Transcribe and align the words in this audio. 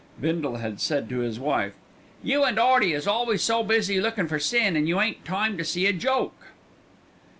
Bindle 0.19 0.55
had 0.55 0.81
said 0.81 1.09
to 1.09 1.19
his 1.19 1.39
wife: 1.39 1.73
"You 2.23 2.43
and 2.43 2.57
'Earty 2.57 2.91
is 2.93 3.05
always 3.05 3.43
so 3.43 3.63
busy 3.63 4.01
lookin' 4.01 4.27
for 4.27 4.39
sin 4.39 4.73
that 4.73 4.87
you 4.87 4.99
ain't 4.99 5.23
time 5.23 5.59
to 5.59 5.63
see 5.63 5.85
a 5.85 5.93
joke." 5.93 6.47